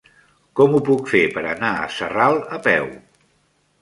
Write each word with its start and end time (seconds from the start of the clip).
Com 0.59 0.77
ho 0.77 0.79
puc 0.87 1.11
fer 1.11 1.21
per 1.37 1.43
anar 1.51 1.71
a 1.83 1.91
Sarral 1.99 2.41
a 2.59 2.63
peu? 2.69 2.91